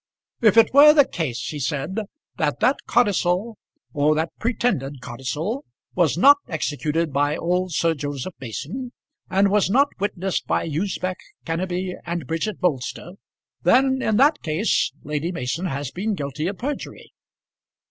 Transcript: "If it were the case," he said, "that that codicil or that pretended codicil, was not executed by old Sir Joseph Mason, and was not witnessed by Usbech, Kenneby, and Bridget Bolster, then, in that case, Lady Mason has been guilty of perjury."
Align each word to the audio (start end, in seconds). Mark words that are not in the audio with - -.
"If 0.41 0.57
it 0.57 0.73
were 0.73 0.95
the 0.95 1.07
case," 1.07 1.39
he 1.49 1.59
said, 1.59 1.93
"that 2.37 2.59
that 2.59 2.75
codicil 2.87 3.59
or 3.93 4.15
that 4.15 4.31
pretended 4.39 4.99
codicil, 4.99 5.63
was 5.93 6.17
not 6.17 6.37
executed 6.47 7.13
by 7.13 7.37
old 7.37 7.73
Sir 7.73 7.93
Joseph 7.93 8.33
Mason, 8.39 8.93
and 9.29 9.51
was 9.51 9.69
not 9.69 9.89
witnessed 9.99 10.47
by 10.47 10.65
Usbech, 10.67 11.19
Kenneby, 11.45 11.93
and 12.03 12.25
Bridget 12.25 12.59
Bolster, 12.59 13.11
then, 13.61 14.01
in 14.01 14.17
that 14.17 14.41
case, 14.41 14.91
Lady 15.03 15.31
Mason 15.31 15.67
has 15.67 15.91
been 15.91 16.15
guilty 16.15 16.47
of 16.47 16.57
perjury." 16.57 17.13